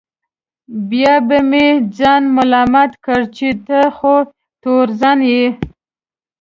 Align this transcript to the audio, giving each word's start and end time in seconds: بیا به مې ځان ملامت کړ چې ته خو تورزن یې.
بیا 0.89 1.15
به 1.27 1.37
مې 1.49 1.65
ځان 1.97 2.23
ملامت 2.35 2.91
کړ 3.05 3.21
چې 3.37 3.47
ته 3.67 3.79
خو 3.95 4.15
تورزن 4.61 5.19
یې. 5.31 5.45